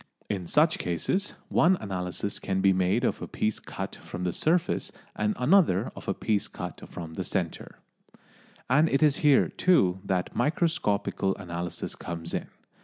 [0.31, 4.91] In such cases, one analysis can be made of a piece cut from the surface
[5.15, 6.47] and another of a piece
[6.87, 7.77] from the centre.
[8.67, 12.47] And it is here, too, that microscopical analysis comes in.